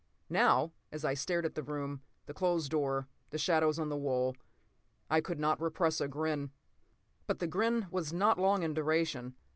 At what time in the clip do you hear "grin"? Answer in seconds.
6.07-6.49, 7.45-7.85